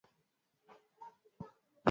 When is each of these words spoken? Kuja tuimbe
Kuja 0.69 0.81
tuimbe 1.19 1.47